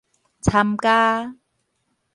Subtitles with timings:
[0.41, 1.35] 參加